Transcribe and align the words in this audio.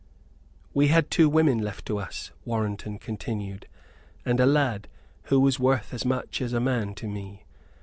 "We 0.73 0.87
had 0.87 1.11
two 1.11 1.29
women 1.29 1.59
left 1.59 1.85
to 1.85 1.99
us," 1.99 2.31
Warrenton 2.43 2.97
continued, 2.97 3.67
"and 4.25 4.39
a 4.39 4.47
lad, 4.47 4.87
who 5.25 5.39
was 5.39 5.59
worth 5.59 5.93
as 5.93 6.05
much 6.05 6.41
as 6.41 6.53
a 6.53 6.59
man 6.59 6.95
to 6.95 7.07
me. 7.07 7.45